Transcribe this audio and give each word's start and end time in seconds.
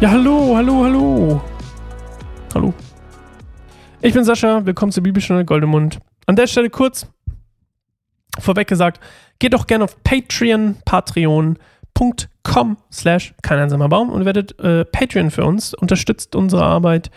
Ja, 0.00 0.12
hallo, 0.12 0.54
hallo, 0.54 0.84
hallo. 0.84 1.40
Hallo. 2.54 2.72
Ich 4.00 4.14
bin 4.14 4.22
Sascha, 4.22 4.64
willkommen 4.64 4.92
zur 4.92 5.02
Bibelstunde 5.02 5.44
Goldemund. 5.44 5.98
An 6.26 6.36
der 6.36 6.46
Stelle 6.46 6.70
kurz 6.70 7.08
vorweg 8.38 8.68
gesagt, 8.68 9.00
geht 9.40 9.54
doch 9.54 9.66
gerne 9.66 9.82
auf 9.82 10.00
Patreon, 10.04 10.76
patreon.com 10.84 12.76
slash 12.92 13.34
kein 13.42 13.58
einsamer 13.58 13.88
Baum 13.88 14.10
und 14.10 14.24
werdet 14.24 14.56
äh, 14.60 14.84
Patreon 14.84 15.32
für 15.32 15.44
uns, 15.44 15.74
unterstützt 15.74 16.36
unsere 16.36 16.62
Arbeit 16.62 17.10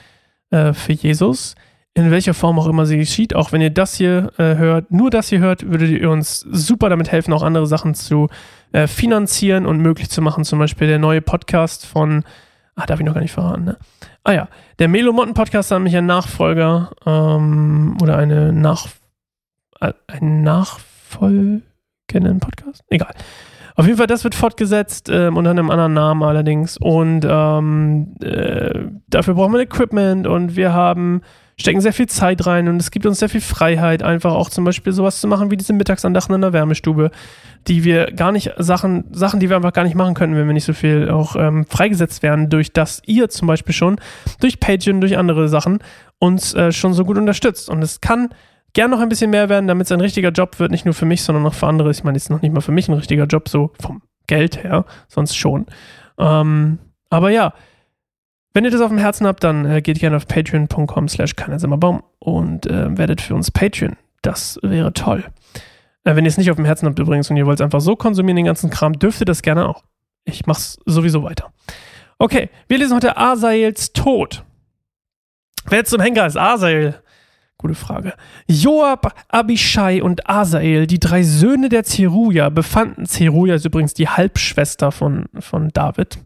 äh, 0.49 0.73
für 0.73 0.93
Jesus, 0.93 1.53
in 1.93 2.09
welcher 2.09 2.33
Form 2.33 2.57
auch 2.57 2.65
immer 2.65 2.87
sie 2.87 2.97
geschieht. 2.97 3.35
Auch 3.35 3.51
wenn 3.51 3.61
ihr 3.61 3.69
das 3.69 3.93
hier 3.93 4.31
äh, 4.39 4.55
hört, 4.55 4.89
nur 4.89 5.11
das 5.11 5.29
hier 5.29 5.37
hört, 5.37 5.71
würdet 5.71 5.91
ihr 5.91 6.09
uns 6.09 6.39
super 6.39 6.89
damit 6.89 7.11
helfen, 7.11 7.31
auch 7.31 7.43
andere 7.43 7.67
Sachen 7.67 7.93
zu 7.93 8.27
äh, 8.71 8.87
finanzieren 8.87 9.67
und 9.67 9.77
möglich 9.77 10.09
zu 10.09 10.23
machen. 10.23 10.45
Zum 10.45 10.57
Beispiel 10.57 10.87
der 10.87 10.97
neue 10.97 11.21
Podcast 11.21 11.85
von 11.85 12.23
Ah, 12.75 12.85
darf 12.85 12.99
ich 12.99 13.05
noch 13.05 13.13
gar 13.13 13.21
nicht 13.21 13.33
verraten, 13.33 13.65
ne? 13.65 13.77
Ah 14.23 14.31
ja, 14.31 14.47
der 14.79 14.87
Melo 14.87 15.13
Motten 15.13 15.33
Podcast 15.33 15.71
hat 15.71 15.79
nämlich 15.79 15.97
einen 15.97 16.07
Nachfolger 16.07 16.91
ähm, 17.05 17.97
oder 18.01 18.17
eine 18.17 18.53
Nach 18.53 18.87
äh, 19.79 19.93
einen 20.07 20.43
nachfolgenden 20.43 22.39
Podcast? 22.39 22.83
Egal. 22.89 23.13
Auf 23.75 23.85
jeden 23.85 23.97
Fall, 23.97 24.07
das 24.07 24.23
wird 24.23 24.35
fortgesetzt 24.35 25.09
ähm, 25.09 25.37
unter 25.37 25.51
einem 25.51 25.69
anderen 25.69 25.93
Namen 25.93 26.23
allerdings. 26.23 26.77
Und 26.77 27.25
ähm, 27.27 28.15
äh, 28.21 28.85
dafür 29.09 29.35
brauchen 29.35 29.53
wir 29.53 29.61
Equipment 29.61 30.27
und 30.27 30.55
wir 30.55 30.73
haben 30.73 31.21
stecken 31.61 31.81
sehr 31.81 31.93
viel 31.93 32.07
Zeit 32.07 32.45
rein 32.45 32.67
und 32.67 32.77
es 32.77 32.91
gibt 32.91 33.05
uns 33.05 33.19
sehr 33.19 33.29
viel 33.29 33.41
Freiheit, 33.41 34.03
einfach 34.03 34.33
auch 34.33 34.49
zum 34.49 34.65
Beispiel 34.65 34.93
sowas 34.93 35.21
zu 35.21 35.27
machen 35.27 35.51
wie 35.51 35.57
diese 35.57 35.73
Mittagsandachten 35.73 36.35
in 36.35 36.41
der 36.41 36.53
Wärmestube, 36.53 37.11
die 37.67 37.83
wir 37.83 38.11
gar 38.11 38.31
nicht, 38.31 38.51
Sachen, 38.57 39.05
Sachen, 39.11 39.39
die 39.39 39.49
wir 39.49 39.55
einfach 39.55 39.73
gar 39.73 39.83
nicht 39.83 39.95
machen 39.95 40.13
könnten, 40.13 40.35
wenn 40.35 40.47
wir 40.47 40.53
nicht 40.53 40.65
so 40.65 40.73
viel 40.73 41.09
auch 41.09 41.35
ähm, 41.35 41.65
freigesetzt 41.65 42.23
wären, 42.23 42.49
durch 42.49 42.73
das 42.73 43.01
ihr 43.05 43.29
zum 43.29 43.47
Beispiel 43.47 43.73
schon, 43.73 43.97
durch 44.39 44.59
Patreon, 44.59 45.01
durch 45.01 45.17
andere 45.17 45.47
Sachen, 45.47 45.79
uns 46.19 46.53
äh, 46.53 46.71
schon 46.71 46.93
so 46.93 47.05
gut 47.05 47.17
unterstützt. 47.17 47.69
Und 47.69 47.81
es 47.81 48.01
kann 48.01 48.29
gern 48.73 48.91
noch 48.91 48.99
ein 48.99 49.09
bisschen 49.09 49.31
mehr 49.31 49.49
werden, 49.49 49.67
damit 49.67 49.85
es 49.85 49.91
ein 49.91 50.01
richtiger 50.01 50.29
Job 50.29 50.59
wird, 50.59 50.71
nicht 50.71 50.85
nur 50.85 50.93
für 50.93 51.05
mich, 51.05 51.23
sondern 51.23 51.45
auch 51.45 51.53
für 51.53 51.67
andere. 51.67 51.91
Ich 51.91 52.03
meine, 52.03 52.17
es 52.17 52.23
ist 52.23 52.29
noch 52.29 52.41
nicht 52.41 52.53
mal 52.53 52.61
für 52.61 52.71
mich 52.71 52.87
ein 52.87 52.93
richtiger 52.93 53.25
Job, 53.25 53.49
so 53.49 53.71
vom 53.79 54.01
Geld 54.27 54.63
her, 54.63 54.85
sonst 55.07 55.35
schon. 55.35 55.65
Ähm, 56.17 56.79
aber 57.09 57.29
ja, 57.29 57.53
wenn 58.53 58.65
ihr 58.65 58.71
das 58.71 58.81
auf 58.81 58.89
dem 58.89 58.97
Herzen 58.97 59.27
habt, 59.27 59.43
dann 59.43 59.65
äh, 59.65 59.81
geht 59.81 59.99
gerne 59.99 60.17
auf 60.17 60.27
patreon.com 60.27 61.07
slash 61.07 61.35
Baum 61.35 62.03
und 62.19 62.65
äh, 62.67 62.97
werdet 62.97 63.21
für 63.21 63.35
uns 63.35 63.51
Patreon. 63.51 63.95
Das 64.21 64.59
wäre 64.61 64.93
toll. 64.93 65.23
Äh, 66.03 66.15
wenn 66.15 66.25
ihr 66.25 66.29
es 66.29 66.37
nicht 66.37 66.51
auf 66.51 66.57
dem 66.57 66.65
Herzen 66.65 66.85
habt 66.87 66.99
übrigens 66.99 67.29
und 67.29 67.37
ihr 67.37 67.45
wollt 67.45 67.59
es 67.59 67.63
einfach 67.63 67.81
so 67.81 67.95
konsumieren, 67.95 68.37
den 68.37 68.45
ganzen 68.45 68.69
Kram, 68.69 68.99
dürft 68.99 69.21
ihr 69.21 69.25
das 69.25 69.41
gerne 69.41 69.67
auch. 69.67 69.83
Ich 70.25 70.45
mach's 70.45 70.79
sowieso 70.85 71.23
weiter. 71.23 71.51
Okay, 72.19 72.49
wir 72.67 72.77
lesen 72.77 72.95
heute 72.95 73.17
Asaels 73.17 73.93
Tod. 73.93 74.43
Wer 75.65 75.85
zum 75.85 76.01
Henker 76.01 76.25
ist 76.25 76.37
Asael? 76.37 77.01
Gute 77.61 77.75
Frage. 77.75 78.13
Joab, 78.47 79.13
Abishai 79.29 80.01
und 80.01 80.27
Asael, 80.27 80.87
die 80.87 80.99
drei 80.99 81.21
Söhne 81.21 81.69
der 81.69 81.83
Zeruja, 81.83 82.49
befanden, 82.49 83.05
Zeruja 83.05 83.53
ist 83.53 83.65
übrigens 83.65 83.93
die 83.93 84.09
Halbschwester 84.09 84.91
von, 84.91 85.25
von 85.39 85.69
David, 85.69 86.17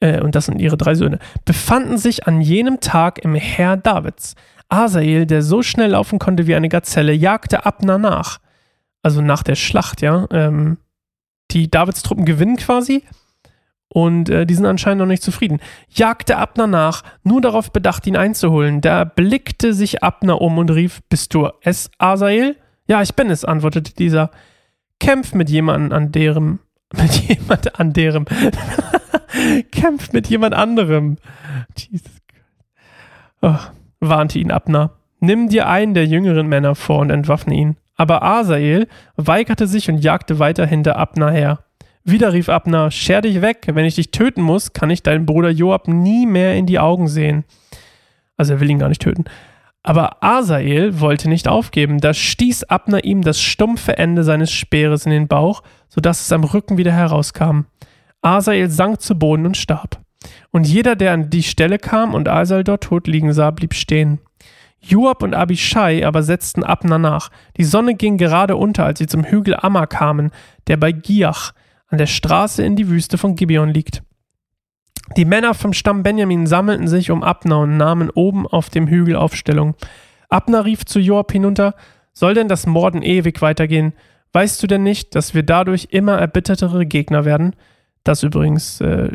äh, 0.00 0.20
und 0.20 0.34
das 0.34 0.44
sind 0.44 0.60
ihre 0.60 0.76
drei 0.76 0.94
Söhne, 0.94 1.20
befanden 1.46 1.96
sich 1.96 2.26
an 2.26 2.42
jenem 2.42 2.80
Tag 2.80 3.18
im 3.20 3.34
Heer 3.34 3.78
Davids. 3.78 4.34
Asael, 4.68 5.24
der 5.24 5.40
so 5.40 5.62
schnell 5.62 5.92
laufen 5.92 6.18
konnte 6.18 6.46
wie 6.46 6.54
eine 6.54 6.68
Gazelle, 6.68 7.14
jagte 7.14 7.64
Abner 7.64 7.96
nach. 7.96 8.38
Also 9.02 9.22
nach 9.22 9.42
der 9.42 9.54
Schlacht, 9.54 10.02
ja. 10.02 10.26
Ähm, 10.30 10.76
die 11.50 11.70
Davids 11.70 12.02
Truppen 12.02 12.26
gewinnen 12.26 12.56
quasi 12.56 13.04
und 13.88 14.28
äh, 14.28 14.44
die 14.46 14.54
sind 14.54 14.66
anscheinend 14.66 15.00
noch 15.00 15.06
nicht 15.06 15.22
zufrieden. 15.22 15.60
Jagte 15.88 16.36
Abner 16.36 16.66
nach, 16.66 17.02
nur 17.22 17.40
darauf 17.40 17.72
bedacht, 17.72 18.06
ihn 18.06 18.16
einzuholen. 18.16 18.80
Da 18.80 19.04
blickte 19.04 19.72
sich 19.72 20.02
Abner 20.02 20.40
um 20.40 20.58
und 20.58 20.70
rief: 20.70 21.00
Bist 21.08 21.34
du 21.34 21.48
es, 21.62 21.90
Asael? 21.98 22.56
Ja, 22.86 23.02
ich 23.02 23.14
bin 23.14 23.30
es, 23.30 23.44
antwortete 23.44 23.94
dieser. 23.94 24.30
Kämpf 25.00 25.34
mit 25.34 25.48
jemandem 25.48 25.92
an 25.92 26.12
deren. 26.12 26.58
Mit 26.96 27.28
jemand 27.28 27.78
an 27.78 27.92
deren. 27.92 28.24
Kämpft 29.72 30.14
mit 30.14 30.26
jemand 30.28 30.54
anderem. 30.54 31.18
Jesus 31.76 32.10
oh, 33.42 33.58
warnte 34.00 34.38
ihn 34.38 34.50
Abner. 34.50 34.92
Nimm 35.20 35.50
dir 35.50 35.68
einen 35.68 35.92
der 35.92 36.06
jüngeren 36.06 36.46
Männer 36.46 36.74
vor 36.74 37.00
und 37.00 37.10
entwaffne 37.10 37.54
ihn. 37.54 37.76
Aber 37.96 38.22
Asael 38.22 38.88
weigerte 39.16 39.66
sich 39.66 39.90
und 39.90 39.98
jagte 39.98 40.38
weiter 40.38 40.64
hinter 40.64 40.96
Abner 40.96 41.30
her. 41.30 41.64
Wieder 42.10 42.32
rief 42.32 42.48
Abner, 42.48 42.90
scher 42.90 43.20
dich 43.20 43.42
weg, 43.42 43.66
wenn 43.66 43.84
ich 43.84 43.96
dich 43.96 44.10
töten 44.10 44.40
muss, 44.40 44.72
kann 44.72 44.88
ich 44.88 45.02
deinen 45.02 45.26
Bruder 45.26 45.50
Joab 45.50 45.88
nie 45.88 46.24
mehr 46.24 46.56
in 46.56 46.64
die 46.64 46.78
Augen 46.78 47.06
sehen. 47.06 47.44
Also 48.38 48.54
er 48.54 48.60
will 48.60 48.70
ihn 48.70 48.78
gar 48.78 48.88
nicht 48.88 49.02
töten. 49.02 49.24
Aber 49.82 50.22
Asael 50.24 51.00
wollte 51.00 51.28
nicht 51.28 51.48
aufgeben. 51.48 52.00
Da 52.00 52.14
stieß 52.14 52.64
Abner 52.64 53.04
ihm 53.04 53.20
das 53.20 53.42
stumpfe 53.42 53.98
Ende 53.98 54.24
seines 54.24 54.50
Speeres 54.50 55.04
in 55.04 55.12
den 55.12 55.28
Bauch, 55.28 55.62
sodass 55.90 56.22
es 56.22 56.32
am 56.32 56.44
Rücken 56.44 56.78
wieder 56.78 56.92
herauskam. 56.92 57.66
Asael 58.22 58.70
sank 58.70 59.02
zu 59.02 59.18
Boden 59.18 59.44
und 59.44 59.58
starb. 59.58 60.00
Und 60.50 60.66
jeder, 60.66 60.96
der 60.96 61.12
an 61.12 61.28
die 61.28 61.42
Stelle 61.42 61.78
kam 61.78 62.14
und 62.14 62.26
Asael 62.26 62.64
dort 62.64 62.84
tot 62.84 63.06
liegen 63.06 63.34
sah, 63.34 63.50
blieb 63.50 63.74
stehen. 63.74 64.18
Joab 64.80 65.22
und 65.22 65.34
Abishai 65.34 66.06
aber 66.06 66.22
setzten 66.22 66.64
Abner 66.64 66.98
nach. 66.98 67.28
Die 67.58 67.64
Sonne 67.64 67.96
ging 67.96 68.16
gerade 68.16 68.56
unter, 68.56 68.86
als 68.86 68.98
sie 68.98 69.06
zum 69.06 69.24
Hügel 69.24 69.54
Amma 69.56 69.84
kamen, 69.84 70.30
der 70.68 70.78
bei 70.78 70.92
Giach 70.92 71.52
an 71.88 71.98
der 71.98 72.06
Straße 72.06 72.62
in 72.62 72.76
die 72.76 72.88
Wüste 72.88 73.18
von 73.18 73.34
Gibeon 73.34 73.70
liegt. 73.70 74.02
Die 75.16 75.24
Männer 75.24 75.54
vom 75.54 75.72
Stamm 75.72 76.02
Benjamin 76.02 76.46
sammelten 76.46 76.86
sich 76.86 77.10
um 77.10 77.22
Abner 77.22 77.60
und 77.60 77.76
nahmen 77.76 78.10
oben 78.10 78.46
auf 78.46 78.70
dem 78.70 78.86
Hügel 78.86 79.16
Aufstellung. 79.16 79.74
Abner 80.28 80.64
rief 80.64 80.84
zu 80.84 81.00
Joab 81.00 81.32
hinunter: 81.32 81.74
Soll 82.12 82.34
denn 82.34 82.48
das 82.48 82.66
Morden 82.66 83.02
ewig 83.02 83.40
weitergehen? 83.40 83.94
Weißt 84.32 84.62
du 84.62 84.66
denn 84.66 84.82
nicht, 84.82 85.14
dass 85.14 85.34
wir 85.34 85.42
dadurch 85.42 85.88
immer 85.90 86.18
erbittertere 86.18 86.84
Gegner 86.84 87.24
werden? 87.24 87.56
Das 88.08 88.22
übrigens 88.22 88.80
äh, 88.80 89.10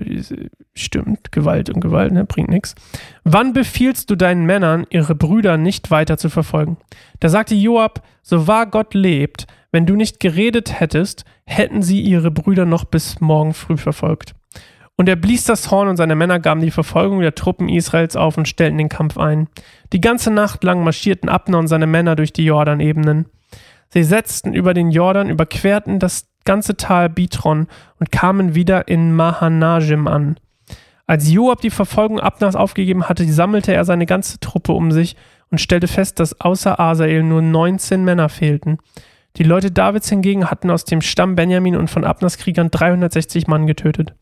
stimmt. 0.76 1.32
Gewalt 1.32 1.72
und 1.72 1.80
Gewalt, 1.80 2.12
ne, 2.12 2.26
bringt 2.26 2.50
nichts. 2.50 2.76
Wann 3.24 3.52
befiehlst 3.52 4.12
du 4.12 4.16
deinen 4.16 4.46
Männern, 4.46 4.86
ihre 4.92 5.16
Brüder 5.16 5.58
nicht 5.58 5.90
weiter 5.90 6.20
zu 6.20 6.30
verfolgen? 6.30 6.78
Da 7.20 7.30
sagte 7.30 7.56
Joab, 7.56 8.04
so 8.22 8.46
wahr 8.46 8.68
Gott 8.68 8.94
lebt, 8.94 9.48
wenn 9.72 9.88
du 9.88 9.96
nicht 9.96 10.20
geredet 10.20 10.80
hättest, 10.80 11.26
hätten 11.44 11.82
sie 11.82 12.02
ihre 12.02 12.30
Brüder 12.30 12.66
noch 12.66 12.86
bis 12.86 13.20
morgen 13.20 13.56
früh 13.56 13.78
verfolgt. 13.78 14.36
Und 14.96 15.10
er 15.10 15.16
blies 15.16 15.46
das 15.46 15.72
Horn 15.72 15.88
und 15.88 15.98
seine 15.98 16.16
Männer 16.16 16.40
gaben 16.40 16.62
die 16.62 16.70
Verfolgung 16.70 17.22
der 17.22 17.34
Truppen 17.34 17.70
Israels 17.70 18.16
auf 18.16 18.38
und 18.38 18.48
stellten 18.48 18.78
den 18.78 18.90
Kampf 18.90 19.18
ein. 19.18 19.48
Die 19.92 20.02
ganze 20.02 20.30
Nacht 20.30 20.64
lang 20.64 20.84
marschierten 20.84 21.30
Abner 21.30 21.58
und 21.58 21.68
seine 21.68 21.88
Männer 21.88 22.16
durch 22.16 22.32
die 22.32 22.46
Jordanebenen. 22.46 23.26
Sie 23.90 24.04
setzten 24.04 24.54
über 24.54 24.76
den 24.76 24.92
Jordan, 24.92 25.32
überquerten 25.32 25.98
das 25.98 26.28
ganze 26.46 26.78
Tal 26.78 27.10
Bitron 27.10 27.68
und 28.00 28.12
kamen 28.12 28.56
wieder 28.56 28.88
in 28.88 29.16
Mahanajim 29.16 30.08
an. 30.08 30.38
Als 31.06 31.32
Joab 31.32 31.62
die 31.62 31.70
Verfolgung 31.70 32.20
Abners 32.20 32.56
aufgegeben 32.56 33.10
hatte, 33.10 33.26
sammelte 33.26 33.74
er 33.74 33.86
seine 33.86 34.06
ganze 34.06 34.40
Truppe 34.40 34.72
um 34.72 34.92
sich 34.92 35.16
und 35.52 35.60
stellte 35.60 35.88
fest, 35.88 36.20
dass 36.20 36.40
außer 36.40 36.80
Asael 36.80 37.24
nur 37.24 37.42
19 37.42 38.04
Männer 38.04 38.30
fehlten. 38.30 38.78
Die 39.38 39.44
Leute 39.44 39.72
Davids 39.72 40.10
hingegen 40.10 40.50
hatten 40.50 40.70
aus 40.70 40.86
dem 40.86 41.02
Stamm 41.02 41.36
Benjamin 41.36 41.76
und 41.76 41.90
von 41.90 42.04
Abners 42.06 42.38
Kriegern 42.38 42.72
360 42.72 43.48
Mann 43.48 43.68
getötet. 43.68 44.14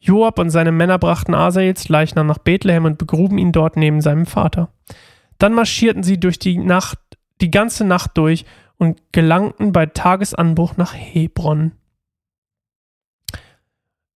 Joab 0.00 0.38
und 0.38 0.50
seine 0.50 0.72
Männer 0.72 0.98
brachten 0.98 1.34
Asaels 1.34 1.88
Leichnam 1.88 2.26
nach 2.26 2.38
Bethlehem 2.38 2.84
und 2.84 2.98
begruben 2.98 3.38
ihn 3.38 3.52
dort 3.52 3.76
neben 3.76 4.00
seinem 4.00 4.26
Vater. 4.26 4.70
Dann 5.38 5.54
marschierten 5.54 6.02
sie 6.02 6.18
durch 6.18 6.38
die 6.38 6.58
Nacht, 6.58 6.98
die 7.40 7.50
ganze 7.50 7.84
Nacht 7.84 8.12
durch 8.16 8.44
und 8.78 9.00
gelangten 9.12 9.72
bei 9.72 9.86
Tagesanbruch 9.86 10.76
nach 10.76 10.94
Hebron. 10.94 11.72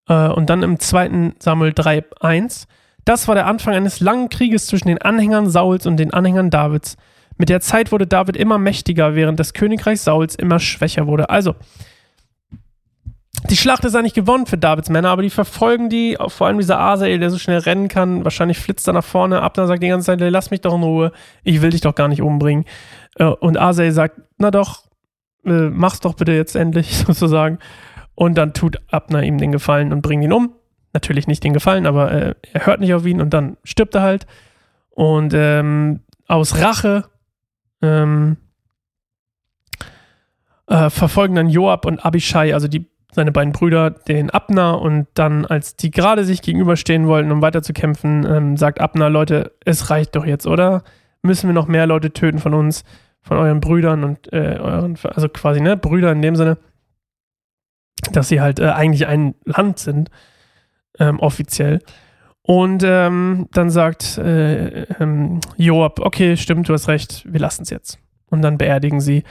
Äh, 0.08 0.28
und 0.28 0.48
dann 0.48 0.62
im 0.62 0.78
2. 0.78 1.34
Samuel 1.38 1.72
3,1. 1.72 2.66
Das 3.04 3.26
war 3.28 3.34
der 3.34 3.46
Anfang 3.46 3.74
eines 3.74 4.00
langen 4.00 4.28
Krieges 4.28 4.66
zwischen 4.66 4.88
den 4.88 5.02
Anhängern 5.02 5.50
Sauls 5.50 5.86
und 5.86 5.96
den 5.96 6.12
Anhängern 6.12 6.50
Davids. 6.50 6.96
Mit 7.36 7.48
der 7.48 7.60
Zeit 7.60 7.90
wurde 7.90 8.06
David 8.06 8.36
immer 8.36 8.58
mächtiger, 8.58 9.14
während 9.14 9.40
das 9.40 9.54
Königreich 9.54 10.00
Sauls 10.00 10.36
immer 10.36 10.60
schwächer 10.60 11.06
wurde. 11.06 11.30
Also, 11.30 11.56
die 13.50 13.56
Schlacht 13.56 13.84
ist 13.84 13.96
eigentlich 13.96 14.14
gewonnen 14.14 14.46
für 14.46 14.58
Davids 14.58 14.88
Männer, 14.88 15.10
aber 15.10 15.22
die 15.22 15.30
verfolgen 15.30 15.88
die, 15.88 16.16
vor 16.28 16.46
allem 16.46 16.58
dieser 16.58 16.78
Asael, 16.78 17.18
der 17.18 17.30
so 17.30 17.38
schnell 17.38 17.58
rennen 17.58 17.88
kann. 17.88 18.24
Wahrscheinlich 18.24 18.58
flitzt 18.58 18.86
er 18.86 18.92
nach 18.92 19.04
vorne. 19.04 19.42
Abner 19.42 19.66
sagt 19.66 19.82
die 19.82 19.88
ganze 19.88 20.06
Zeit, 20.06 20.20
lass 20.20 20.50
mich 20.50 20.60
doch 20.60 20.74
in 20.74 20.82
Ruhe. 20.82 21.12
Ich 21.42 21.60
will 21.60 21.70
dich 21.70 21.80
doch 21.80 21.94
gar 21.94 22.08
nicht 22.08 22.22
umbringen. 22.22 22.64
Äh, 23.16 23.24
und 23.24 23.58
Asael 23.58 23.92
sagt, 23.92 24.20
na 24.38 24.50
doch, 24.50 24.84
äh, 25.44 25.70
mach's 25.70 26.00
doch 26.00 26.14
bitte 26.14 26.32
jetzt 26.32 26.54
endlich, 26.54 26.96
sozusagen. 27.06 27.58
Und 28.14 28.36
dann 28.36 28.54
tut 28.54 28.80
Abner 28.90 29.22
ihm 29.22 29.38
den 29.38 29.52
Gefallen 29.52 29.92
und 29.92 30.02
bringt 30.02 30.24
ihn 30.24 30.32
um. 30.32 30.54
Natürlich 30.92 31.26
nicht 31.26 31.42
den 31.42 31.54
Gefallen, 31.54 31.86
aber 31.86 32.12
äh, 32.12 32.34
er 32.52 32.66
hört 32.66 32.80
nicht 32.80 32.94
auf 32.94 33.06
ihn 33.06 33.20
und 33.20 33.30
dann 33.30 33.56
stirbt 33.64 33.94
er 33.94 34.02
halt. 34.02 34.26
Und 34.90 35.32
ähm, 35.34 36.00
aus 36.28 36.60
Rache 36.60 37.04
ähm, 37.80 38.36
äh, 40.66 40.90
verfolgen 40.90 41.34
dann 41.34 41.48
Joab 41.48 41.86
und 41.86 42.04
Abishai, 42.04 42.54
also 42.54 42.68
die 42.68 42.91
seine 43.12 43.32
beiden 43.32 43.52
Brüder, 43.52 43.90
den 43.90 44.30
Abner, 44.30 44.80
und 44.80 45.06
dann, 45.14 45.44
als 45.44 45.76
die 45.76 45.90
gerade 45.90 46.24
sich 46.24 46.42
gegenüberstehen 46.42 47.06
wollten, 47.06 47.30
um 47.30 47.42
weiterzukämpfen, 47.42 48.26
ähm, 48.26 48.56
sagt 48.56 48.80
Abner, 48.80 49.10
Leute, 49.10 49.52
es 49.64 49.90
reicht 49.90 50.16
doch 50.16 50.24
jetzt, 50.24 50.46
oder? 50.46 50.82
Müssen 51.22 51.48
wir 51.48 51.54
noch 51.54 51.68
mehr 51.68 51.86
Leute 51.86 52.12
töten 52.12 52.38
von 52.38 52.54
uns, 52.54 52.84
von 53.20 53.36
euren 53.36 53.60
Brüdern 53.60 54.02
und 54.02 54.32
äh, 54.32 54.58
euren, 54.58 54.98
also 55.14 55.28
quasi, 55.28 55.60
ne, 55.60 55.76
Brüder 55.76 56.10
in 56.10 56.22
dem 56.22 56.36
Sinne, 56.36 56.58
dass 58.12 58.28
sie 58.28 58.40
halt 58.40 58.58
äh, 58.58 58.70
eigentlich 58.70 59.06
ein 59.06 59.34
Land 59.44 59.78
sind, 59.78 60.10
ähm, 60.98 61.20
offiziell. 61.20 61.80
Und 62.42 62.82
ähm, 62.84 63.48
dann 63.52 63.70
sagt 63.70 64.18
äh, 64.18 64.82
ähm, 64.98 65.40
Joab, 65.56 66.00
okay, 66.00 66.36
stimmt, 66.36 66.68
du 66.68 66.72
hast 66.72 66.88
recht, 66.88 67.24
wir 67.30 67.38
lassen 67.38 67.62
es 67.62 67.70
jetzt. 67.70 67.98
Und 68.30 68.42
dann 68.42 68.58
beerdigen 68.58 69.00
sie 69.00 69.22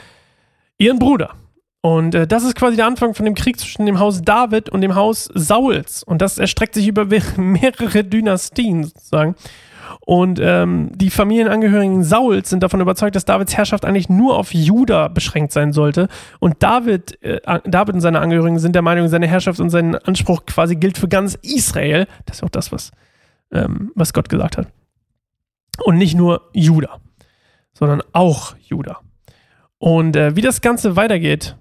ihren 0.78 1.00
Bruder. 1.00 1.36
Und 1.82 2.14
äh, 2.14 2.28
das 2.28 2.44
ist 2.44 2.56
quasi 2.56 2.76
der 2.76 2.86
Anfang 2.86 3.16
von 3.16 3.26
dem 3.26 3.34
Krieg 3.34 3.60
zwischen 3.60 3.88
dem 3.88 4.00
Haus 4.00 4.22
David 4.22 4.70
und 4.70 4.82
dem 4.82 4.96
Haus 4.96 5.26
Sauls. 5.34 6.04
Und 6.04 6.22
das 6.22 6.38
erstreckt 6.38 6.76
sich 6.76 6.88
über 6.88 7.06
mehrere 7.38 8.04
Dynastien 8.04 8.84
sozusagen. 8.84 9.36
Und 10.00 10.40
ähm, 10.42 10.92
die 10.96 11.10
Familienangehörigen 11.10 12.04
Sauls 12.04 12.50
sind 12.50 12.64
davon 12.64 12.82
überzeugt, 12.82 13.16
dass 13.16 13.26
Davids 13.26 13.58
Herrschaft 13.58 13.84
eigentlich 13.84 14.10
nur 14.10 14.38
auf 14.38 14.54
Juda 14.54 15.08
beschränkt 15.08 15.52
sein 15.52 15.74
sollte. 15.74 16.08
Und 16.40 16.64
David, 16.64 17.22
äh, 17.24 17.40
David 17.66 17.96
und 17.96 18.02
seine 18.02 18.20
Angehörigen 18.20 18.60
sind 18.60 18.74
der 18.74 18.84
Meinung, 18.84 19.08
seine 19.08 19.28
Herrschaft 19.28 19.60
und 19.60 19.70
sein 19.70 19.96
Anspruch 19.96 20.46
quasi 20.46 20.76
gilt 20.76 20.98
für 20.98 21.08
ganz 21.08 21.36
Israel. 21.42 22.08
Das 22.26 22.38
ist 22.38 22.44
auch 22.44 22.50
das, 22.50 22.72
was, 22.72 22.92
ähm, 23.52 23.92
was 23.96 24.14
Gott 24.14 24.30
gesagt 24.30 24.58
hat. 24.58 24.68
Und 25.84 25.98
nicht 25.98 26.16
nur 26.16 26.50
Juda, 26.54 27.00
sondern 27.74 28.02
auch 28.14 28.56
Juda. 28.62 29.00
Und 29.78 30.16
äh, 30.16 30.36
wie 30.36 30.42
das 30.42 30.62
Ganze 30.62 30.96
weitergeht, 30.96 31.56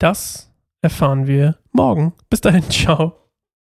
das 0.00 0.50
erfahren 0.82 1.26
wir 1.26 1.58
morgen. 1.72 2.14
Bis 2.28 2.40
dahin, 2.40 2.68
ciao. 2.70 3.14